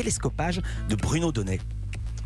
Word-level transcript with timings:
télescopage 0.00 0.62
de 0.88 0.96
Bruno 0.96 1.30
Donnet. 1.30 1.60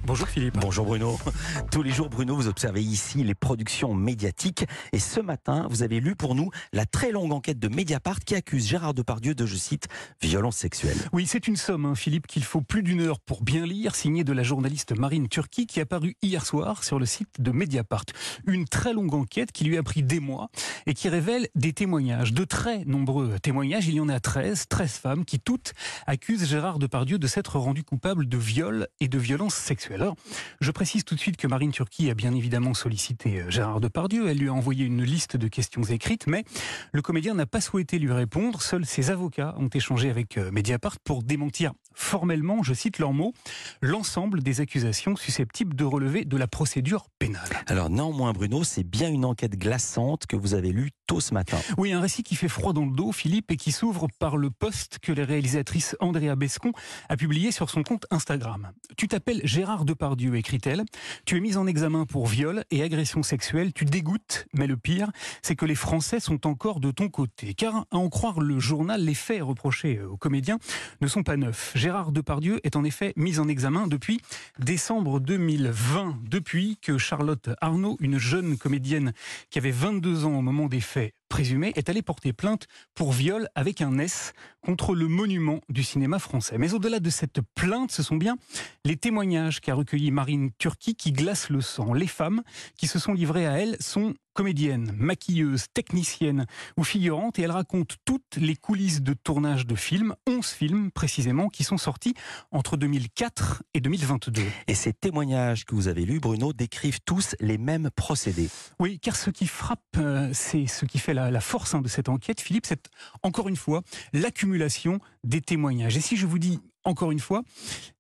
Bonjour 0.07 0.29
Philippe. 0.29 0.59
Bonjour 0.61 0.85
Bruno. 0.85 1.19
Tous 1.71 1.83
les 1.83 1.91
jours, 1.91 2.11
Bruno, 2.11 2.37
vous 2.37 2.47
observez 2.47 2.83
ici 2.83 3.25
les 3.25 3.35
productions 3.35 3.95
médiatiques. 3.95 4.67
Et 4.93 4.99
ce 4.99 5.19
matin, 5.19 5.67
vous 5.71 5.83
avez 5.83 5.99
lu 5.99 6.15
pour 6.15 6.35
nous 6.35 6.51
la 6.75 6.85
très 6.85 7.11
longue 7.11 7.33
enquête 7.33 7.59
de 7.59 7.69
Mediapart 7.69 8.21
qui 8.21 8.35
accuse 8.35 8.69
Gérard 8.69 8.93
Depardieu 8.93 9.35
de, 9.35 9.47
je 9.47 9.57
cite, 9.57 9.89
violence 10.21 10.57
sexuelle. 10.57 10.99
Oui, 11.15 11.25
c'est 11.27 11.49
une 11.49 11.57
somme, 11.57 11.87
hein, 11.87 11.95
Philippe, 11.95 12.27
qu'il 12.27 12.45
faut 12.45 12.61
plus 12.61 12.83
d'une 12.83 13.01
heure 13.01 13.19
pour 13.19 13.43
bien 13.43 13.65
lire, 13.65 13.95
signée 13.95 14.25
de 14.25 14.35
la 14.35 14.43
journaliste 14.43 14.95
Marine 14.95 15.27
Turki 15.27 15.67
qui 15.67 15.81
a 15.81 15.87
paru 15.87 16.17
hier 16.21 16.45
soir 16.45 16.85
sur 16.85 16.99
le 16.99 17.07
site 17.07 17.41
de 17.41 17.51
Mediapart. 17.51 18.05
Une 18.47 18.67
très 18.67 18.93
longue 18.93 19.15
enquête 19.15 19.53
qui 19.53 19.65
lui 19.65 19.79
a 19.79 19.83
pris 19.83 20.03
des 20.03 20.21
mois 20.21 20.51
et 20.85 20.93
qui 20.93 21.09
révèle 21.09 21.49
des 21.55 21.73
témoignages, 21.73 22.35
de 22.35 22.45
très 22.45 22.85
nombreux 22.85 23.39
témoignages. 23.41 23.89
Il 23.89 23.95
y 23.95 24.01
en 24.01 24.11
a 24.11 24.21
13, 24.21 24.69
13 24.69 24.93
femmes 24.93 25.25
qui 25.25 25.41
toutes 25.41 25.73
accusent 26.07 26.47
Gérard 26.47 26.79
Depardieu 26.79 27.19
de 27.19 27.27
s'être 27.27 27.59
rendu 27.59 27.85
coupable 27.85 28.29
de 28.29 28.37
viol 28.37 28.89
et 29.01 29.09
de 29.09 29.19
violence 29.19 29.55
sexuelle. 29.55 29.94
Alors, 29.95 30.17
je 30.61 30.73
précise 30.73 31.05
tout 31.05 31.15
de 31.15 31.21
suite 31.21 31.37
que 31.37 31.47
Marine 31.47 31.71
Turquie 31.71 32.11
a 32.11 32.15
bien 32.15 32.35
évidemment 32.35 32.75
sollicité 32.75 33.43
euh, 33.43 33.51
Gérard 33.51 33.81
Depardieu. 33.81 34.29
Elle 34.29 34.39
lui 34.39 34.49
a 34.49 34.53
envoyé 34.53 34.85
une 34.85 35.05
liste 35.05 35.37
de 35.37 35.47
questions 35.47 35.85
écrites, 35.85 36.27
mais 36.27 36.45
le 36.93 37.01
comédien 37.01 37.35
n'a 37.35 37.47
pas 37.47 37.61
souhaité 37.61 38.01
lui 38.01 38.11
répondre. 38.11 38.61
Seuls 38.61 38.87
ses 38.87 39.13
avocats 39.13 39.55
ont 39.57 39.69
échangé 39.69 40.11
avec 40.11 40.37
euh, 40.37 40.51
Mediapart 40.51 40.99
pour 40.99 41.23
démentir 41.23 41.73
formellement, 41.95 42.63
je 42.63 42.75
cite 42.75 42.99
leurs 42.99 43.13
mots, 43.13 43.33
l'ensemble 43.81 44.43
des 44.43 44.61
accusations 44.61 45.17
susceptibles 45.17 45.75
de 45.75 45.85
relever 45.85 46.25
de 46.25 46.37
la 46.37 46.47
procédure 46.47 47.07
pénale. 47.19 47.49
Alors 47.67 47.89
néanmoins, 47.89 48.33
Bruno, 48.33 48.65
c'est 48.65 48.83
bien 48.83 49.09
une 49.09 49.25
enquête 49.25 49.57
glaçante 49.57 50.27
que 50.27 50.37
vous 50.37 50.55
avez 50.55 50.73
lue 50.73 50.91
tôt 51.07 51.21
ce 51.21 51.35
matin. 51.35 51.59
Oui, 51.77 51.93
un 51.93 52.01
récit 52.01 52.23
qui 52.23 52.37
fait 52.37 52.49
froid 52.49 52.73
dans 52.73 52.85
le 52.85 52.93
dos, 52.93 53.13
Philippe, 53.13 53.51
et 53.51 53.57
qui 53.57 53.73
s'ouvre 53.73 54.09
par 54.19 54.37
le 54.37 54.51
post 54.51 54.99
que 55.01 55.13
la 55.13 55.25
réalisatrice 55.25 55.97
Andrea 56.01 56.35
Bescon 56.37 56.73
a 57.09 57.17
publié 57.17 57.53
sur 57.53 57.71
son 57.71 57.83
compte 57.83 58.07
Instagram. 58.11 58.73
Tu 58.97 59.09
t'appelles 59.09 59.41
Gérard 59.45 59.85
Depardieu, 59.85 60.37
écrit-elle. 60.37 60.85
Tu 61.27 61.37
es 61.37 61.41
mise 61.41 61.57
en 61.57 61.67
examen 61.67 62.07
pour 62.07 62.27
viol 62.27 62.65
et 62.71 62.83
agression 62.83 63.23
sexuelle. 63.23 63.73
Tu 63.73 63.85
dégoûtes, 63.85 64.47
mais 64.55 64.67
le 64.67 64.77
pire, 64.77 65.11
c'est 65.43 65.57
que 65.57 65.67
les 65.67 65.75
Français 65.75 66.21
sont 66.21 66.47
encore 66.47 66.81
de 66.81 66.91
ton 66.91 67.09
côté. 67.09 67.55
Car, 67.55 67.87
à 67.91 67.97
en 67.97 68.09
croire 68.09 68.41
le 68.41 68.59
journal, 68.59 69.05
les 69.05 69.15
faits 69.15 69.43
reprochés 69.43 70.01
aux 70.01 70.17
comédiens 70.17 70.59
ne 71.01 71.07
sont 71.07 71.23
pas 71.23 71.37
neufs. 71.37 71.73
Gérard 71.75 72.13
Depardieu 72.13 72.61
est 72.65 72.77
en 72.77 72.85
effet 72.85 73.13
mis 73.17 73.39
en 73.39 73.49
examen 73.49 73.87
depuis 73.87 74.21
décembre 74.59 75.21
2020, 75.21 76.19
depuis 76.29 76.79
que 76.81 76.99
Charlotte 76.99 77.51
Arnaud, 77.61 77.97
une 78.01 78.19
jeune 78.19 78.57
comédienne 78.57 79.13
qui 79.51 79.59
avait 79.59 79.71
22 79.71 80.25
ans 80.25 80.39
au 80.39 80.43
moment 80.43 80.67
des 80.67 80.81
faits 80.81 80.94
fait. 80.95 81.15
Présumés, 81.29 81.73
est 81.77 81.89
allée 81.89 82.03
porter 82.03 82.33
plainte 82.33 82.67
pour 82.95 83.13
viol 83.13 83.49
avec 83.55 83.81
un 83.81 83.99
S 83.99 84.33
contre 84.61 84.95
le 84.95 85.09
monument 85.09 85.61
du 85.69 85.83
cinéma 85.83 86.19
français. 86.19 86.59
Mais 86.59 86.73
au-delà 86.75 87.01
de 87.01 87.11
cette 87.11 87.41
plainte, 87.55 87.93
ce 87.93 88.03
sont 88.03 88.17
bien 88.17 88.37
les 88.85 88.97
témoignages 88.97 89.61
qu'a 89.61 89.75
recueilli 89.75 90.11
Marine 90.11 90.51
Turki 90.59 90.95
qui 90.95 91.13
glacent 91.13 91.51
le 91.51 91.61
sang. 91.61 91.93
Les 91.93 92.07
femmes 92.07 92.43
qui 92.77 92.87
se 92.87 92.99
sont 92.99 93.13
livrées 93.13 93.47
à 93.47 93.59
elle 93.59 93.77
sont 93.81 94.15
comédienne, 94.35 94.93
maquilleuse, 94.99 95.67
technicienne 95.73 96.47
ou 96.77 96.85
figurante 96.85 97.39
et 97.39 97.43
elle 97.43 97.53
raconte 97.53 97.97
toutes 98.05 98.37
les 98.37 98.57
coulisses 98.57 99.01
de 99.01 99.15
tournage 99.15 99.65
de 99.65 99.77
films, 99.77 100.15
11 100.27 100.45
films 100.47 100.91
précisément, 100.91 101.49
qui 101.49 101.63
sont 101.63 101.79
sortis 101.79 102.15
entre 102.51 102.77
2004 102.77 103.63
et 103.75 103.81
2022. 103.81 104.43
Et 104.67 104.75
ces 104.75 104.93
témoignages 104.93 105.65
que 105.65 105.75
vous 105.75 105.89
avez 105.89 106.05
lus, 106.05 106.19
Bruno, 106.19 106.53
décrivent 106.53 107.01
tous 107.05 107.37
les 107.41 107.59
mêmes 107.59 107.91
procédés. 107.95 108.51
Oui, 108.81 108.99
car 108.99 109.15
ce 109.17 109.31
qui 109.31 109.47
frappe, 109.47 109.81
euh, 109.97 110.29
c'est 110.33 110.67
ce 110.67 110.85
qui 110.85 110.99
fait 110.99 111.14
la, 111.15 111.41
force 111.41 111.75
hein, 111.75 111.81
de 111.81 111.89
cette 111.89 112.09
enquête, 112.09 112.41
Philippe, 112.41 112.67
c'est 112.67 112.91
encore 113.23 113.49
une 113.49 113.57
fois 113.57 113.83
l'accumulation 114.13 114.99
des 115.23 115.41
témoignages. 115.41 115.97
Et 115.97 116.01
si 116.01 116.17
je 116.17 116.27
vous 116.27 116.39
dis 116.39 116.61
encore 116.85 117.13
une 117.13 117.21
fois, 117.21 117.43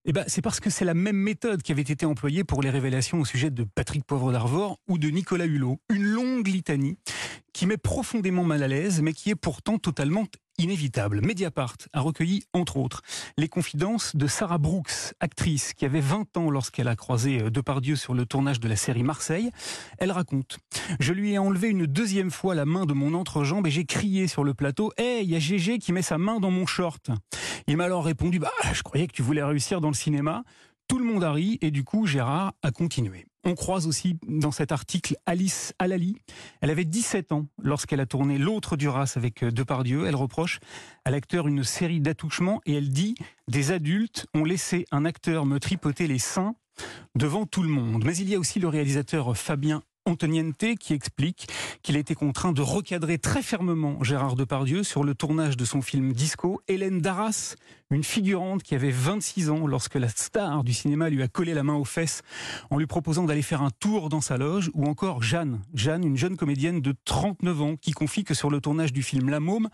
eh 0.05 0.13
ben, 0.13 0.25
c'est 0.27 0.43
parce 0.43 0.61
que 0.61 0.71
c'est 0.71 0.85
la 0.85 0.95
même 0.95 1.17
méthode 1.17 1.63
qui 1.63 1.73
avait 1.73 1.83
été 1.83 2.07
employée 2.07 2.45
pour 2.45 2.63
les 2.63 2.71
révélations 2.71 3.21
au 3.21 3.25
sujet 3.25 3.51
de 3.51 3.65
Patrick 3.65 4.05
Poivre 4.05 4.33
d'Arvor 4.33 4.79
ou 4.89 4.99
de 4.99 5.09
Nicolas 5.09 5.47
Hulot. 5.47 5.79
Une 5.89 6.05
longue 6.05 6.47
litanie 6.47 6.99
qui 7.53 7.67
met 7.67 7.77
profondément 7.77 8.45
mal 8.45 8.63
à 8.63 8.69
l'aise, 8.69 9.01
mais 9.01 9.13
qui 9.13 9.31
est 9.31 9.37
pourtant 9.37 9.79
totalement 9.79 10.27
inévitable. 10.59 11.21
Mediapart 11.21 11.77
a 11.93 12.01
recueilli, 12.01 12.43
entre 12.53 12.77
autres, 12.77 13.03
les 13.39 13.49
confidences 13.49 14.15
de 14.15 14.27
Sarah 14.27 14.59
Brooks, 14.59 15.15
actrice 15.21 15.73
qui 15.73 15.85
avait 15.85 16.01
20 16.01 16.37
ans 16.37 16.51
lorsqu'elle 16.51 16.89
a 16.89 16.97
croisé 16.97 17.43
euh, 17.43 17.51
Depardieu 17.51 17.97
sur 17.97 18.15
le 18.15 18.27
tournage 18.27 18.61
de 18.61 18.69
la 18.69 18.77
série 18.77 19.03
Marseille. 19.03 19.51
Elle 19.99 20.13
raconte 20.13 20.59
Je 21.01 21.13
lui 21.13 21.33
ai 21.33 21.39
enlevé 21.39 21.69
une 21.69 21.87
deuxième 21.87 22.31
fois 22.31 22.55
la 22.55 22.67
main 22.67 22.87
de 22.87 22.93
mon 22.93 23.15
entrejambe 23.15 23.67
et 23.67 23.71
j'ai 23.71 23.85
crié 23.85 24.29
sur 24.29 24.45
le 24.45 24.55
plateau 24.55 24.93
Hé, 24.97 25.21
il 25.23 25.31
y 25.31 25.37
a 25.37 25.41
Gégé 25.41 25.79
qui 25.79 25.93
met 25.93 26.03
sa 26.03 26.19
main 26.19 26.41
dans 26.41 26.51
mon 26.51 26.67
short. 26.67 27.11
Il 27.67 27.77
m'a 27.77 27.85
alors 27.85 28.05
répondu 28.05 28.39
Bah, 28.39 28.51
je 28.73 28.83
croyais 28.83 29.07
que 29.07 29.13
tu 29.13 29.23
voulais 29.23 29.43
réussir 29.43 29.81
dans 29.81 29.89
le 29.89 29.95
cinéma. 29.95 30.45
Tout 30.87 30.99
le 30.99 31.05
monde 31.05 31.25
a 31.25 31.33
ri 31.33 31.59
et 31.63 31.71
du 31.71 31.83
coup 31.83 32.07
Gérard 32.07 32.53
a 32.63 32.71
continué. 32.71 33.25
On 33.47 33.55
croise 33.55 33.87
aussi 33.87 34.19
dans 34.27 34.51
cet 34.51 34.71
article 34.71 35.17
Alice 35.27 35.73
Alali. 35.79 36.17
Elle 36.61 36.71
avait 36.71 36.85
17 36.85 37.33
ans 37.33 37.47
lorsqu'elle 37.63 38.01
a 38.01 38.07
tourné 38.07 38.39
L'autre 38.39 38.77
du 38.77 38.89
race 38.89 39.17
avec 39.17 39.43
euh, 39.43 39.51
Depardieu. 39.51 40.07
Elle 40.07 40.17
reproche 40.17 40.61
à 41.05 41.11
l'acteur 41.11 41.49
une 41.49 41.65
série 41.65 42.01
d'attouchements 42.01 42.61
et 42.67 42.75
elle 42.75 42.91
dit 42.91 43.15
Des 43.49 43.71
adultes 43.71 44.27
ont 44.35 44.45
laissé 44.45 44.87
un 44.91 45.05
acteur 45.05 45.47
me 45.47 45.59
tripoter 45.59 46.07
les 46.07 46.19
seins 46.19 46.55
devant 47.15 47.47
tout 47.47 47.63
le 47.63 47.69
monde. 47.69 48.05
Mais 48.05 48.17
il 48.17 48.29
y 48.29 48.35
a 48.35 48.39
aussi 48.39 48.61
le 48.61 48.69
réalisateur 48.69 49.37
Fabien 49.37 49.83
Antoniente 50.07 50.77
qui 50.79 50.93
explique 50.93 51.49
qu'il 51.83 51.97
a 51.97 51.99
été 51.99 52.15
contraint 52.15 52.53
de 52.53 52.61
recadrer 52.61 53.19
très 53.19 53.43
fermement 53.43 54.03
Gérard 54.05 54.37
Depardieu 54.37 54.83
sur 54.83 55.03
le 55.03 55.15
tournage 55.15 55.57
de 55.57 55.65
son 55.65 55.81
film 55.81 56.13
Disco. 56.13 56.61
Hélène 56.69 57.01
Darras, 57.01 57.57
une 57.91 58.05
figurante 58.05 58.63
qui 58.63 58.75
avait 58.75 58.91
26 58.91 59.49
ans 59.49 59.67
lorsque 59.67 59.95
la 59.95 60.09
star 60.09 60.63
du 60.63 60.75
cinéma 60.75 61.09
lui 61.09 61.23
a 61.23 61.29
collé 61.29 61.55
la 61.55 61.63
main 61.63 61.77
aux 61.77 61.87
fesses 61.87 62.23
en 62.71 62.77
lui 62.77 62.87
proposant 62.87 63.25
d'aller 63.25 63.41
faire 63.41 63.63
un 63.63 63.71
tour 63.71 64.11
dans 64.11 64.21
sa 64.21 64.37
loge, 64.37 64.71
ou 64.75 64.85
encore 64.85 65.23
Jeanne, 65.23 65.63
Jeanne, 65.73 66.05
une 66.05 66.19
jeune 66.19 66.37
comédienne 66.37 66.83
de 66.83 66.95
39 67.07 67.63
ans 67.63 67.77
qui 67.77 67.93
confie 67.93 68.25
que 68.25 68.35
sur 68.35 68.51
le 68.51 68.61
tournage 68.61 68.93
du 68.93 69.03
film 69.03 69.31
La 69.31 69.41
Môme, 69.41 69.71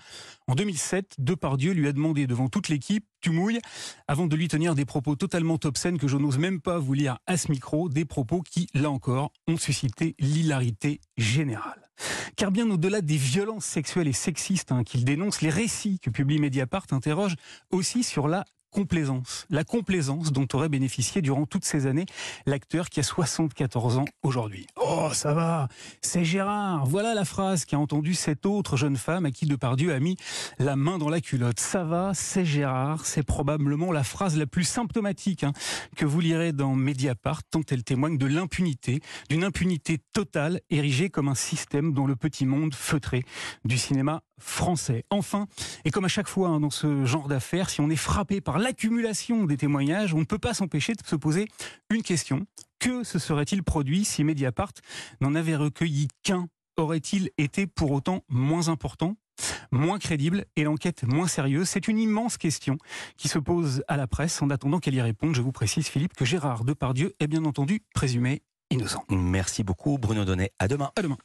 en 0.47 0.55
2007, 0.55 1.17
Depardieu 1.19 1.73
lui 1.73 1.89
a 1.89 1.93
demandé 1.93 2.29
devant 2.29 2.49
toute 2.49 2.69
l'équipe 2.69 3.05
tu 3.21 3.31
mouilles, 3.31 3.61
avant 4.09 4.27
de 4.27 4.37
lui 4.37 4.49
tenir 4.49 4.75
des 4.75 4.85
propos 4.85 5.17
totalement 5.17 5.59
obscènes 5.65 5.99
que 5.99 6.09
je 6.09 6.17
n'ose 6.17 6.39
même 6.39 6.61
pas 6.61 6.79
vous 6.79 6.95
lire 6.95 7.19
à 7.27 7.37
ce 7.37 7.51
micro, 7.51 7.89
des 7.89 8.05
propos 8.05 8.43
qui, 8.43 8.69
là 8.75 8.91
encore, 8.91 9.33
ont 9.47 9.57
suscité 9.57 10.15
l'hilarité 10.19 11.01
générale. 11.17 11.91
Car 12.37 12.51
bien 12.51 12.71
au-delà 12.71 13.01
des 13.01 13.17
violences 13.17 13.65
sexuelles 13.65 14.09
et 14.09 14.13
sexistes 14.13 14.73
hein, 14.73 14.85
qu'il 14.85 15.05
dénonce, 15.05 15.43
les 15.43 15.51
récits 15.51 15.99
que 16.01 16.11
publie 16.11 16.39
Mediapart 16.39 16.87
interrogent 16.93 17.37
aussi 17.71 18.03
sur 18.03 18.29
la 18.29 18.45
complaisance, 18.71 19.47
la 19.51 19.65
complaisance 19.65 20.33
dont 20.33 20.47
aurait 20.53 20.69
bénéficié 20.69 21.23
durant 21.23 21.47
toutes 21.47 21.65
ces 21.65 21.87
années 21.87 22.07
l'acteur 22.47 22.89
qui 22.89 23.01
a 23.01 23.03
74 23.03 23.99
ans 23.99 24.05
aujourd'hui. 24.23 24.67
Oh, 24.77 25.09
ça 25.13 25.35
va, 25.35 25.69
c'est 26.01 26.25
Gérard. 26.25 26.87
Voilà 26.87 27.15
la 27.15 27.25
phrase 27.25 27.65
qu'a 27.65 27.79
entendue 27.79 28.15
cette 28.15 28.47
autre 28.47 28.77
jeune 28.77 28.97
femme 28.97 29.27
à 29.27 29.31
qui 29.31 29.47
Depardieu 29.47 29.93
a 29.93 30.01
mis 30.01 30.17
la 30.59 30.77
main 30.77 30.99
dans 30.99 31.09
la 31.09 31.21
culotte. 31.21 31.61
Ça 31.61 31.85
va, 31.85 32.13
c'est 32.15 32.45
Gérard. 32.45 33.07
C'est 33.07 33.23
probablement 33.23 33.93
la 33.93 34.05
phrase 34.05 34.37
la 34.37 34.47
plus 34.47 34.65
symptomatique 34.65 35.45
hein, 35.45 35.53
que 35.97 36.05
vous 36.05 36.21
lirez 36.21 36.53
dans 36.53 36.75
Mediapart, 36.75 37.43
tant 37.45 37.63
elle 37.71 37.85
témoigne 37.85 38.19
de 38.19 38.27
l'impunité, 38.27 39.01
d'une 39.29 39.45
impunité 39.45 39.99
totale 40.13 40.61
érigée 40.71 41.11
comme 41.11 41.29
un 41.29 41.35
système 41.35 41.93
dont 41.93 42.07
le 42.07 42.17
petit 42.17 42.47
monde 42.47 42.75
feutré 42.75 43.25
du 43.65 43.79
cinéma 43.79 44.23
français. 44.41 45.05
Enfin, 45.11 45.47
et 45.85 45.91
comme 45.91 46.05
à 46.05 46.09
chaque 46.09 46.29
fois 46.29 46.49
hein, 46.49 46.61
dans 46.61 46.71
ce 46.71 47.05
genre 47.05 47.29
d'affaires, 47.29 47.71
si 47.71 47.81
on 47.81 47.91
est 47.91 47.97
frappé 47.97 48.41
par 48.41 48.59
l'accumulation 48.59 49.45
des 49.45 49.57
témoignages, 49.57 50.15
on 50.15 50.19
ne 50.19 50.25
peut 50.25 50.39
pas 50.39 50.55
s'empêcher 50.55 50.95
de 50.95 51.07
se 51.07 51.17
poser 51.17 51.49
une 51.91 52.03
question. 52.03 52.47
Que 52.79 53.05
se 53.05 53.19
serait-il 53.19 53.63
produit 53.63 54.05
si 54.05 54.25
Mediapart 54.25 54.73
n'en 55.21 55.35
avait 55.35 55.57
recueilli 55.57 56.09
qu'un? 56.23 56.49
Aurait-il 56.77 57.31
été 57.37 57.67
pour 57.67 57.91
autant 57.91 58.25
moins 58.29 58.69
important 58.69 59.17
moins 59.71 59.99
crédible 59.99 60.45
et 60.57 60.65
l'enquête 60.65 61.05
moins 61.05 61.27
sérieuse? 61.27 61.69
C'est 61.69 61.89
une 61.89 61.99
immense 61.99 62.39
question 62.39 62.79
qui 63.17 63.29
se 63.29 63.39
pose 63.39 63.83
à 63.89 63.97
la 63.97 64.07
presse. 64.07 64.41
En 64.43 64.51
attendant 64.51 64.79
qu'elle 64.79 64.95
y 64.95 65.03
réponde, 65.03 65.35
je 65.35 65.43
vous 65.43 65.53
précise, 65.53 65.89
Philippe, 65.89 66.15
que 66.15 66.25
Gérard 66.25 66.65
Depardieu 66.65 67.15
est 67.21 67.27
bien 67.27 67.45
entendu 67.45 67.83
présumé 67.95 68.43
innocent. 68.71 69.05
Merci 69.11 69.63
beaucoup, 69.63 69.99
Bruno 69.99 70.25
Donnet. 70.25 70.53
À 70.59 70.69
demain. 70.69 70.91
À 70.97 71.03
demain. 71.03 71.19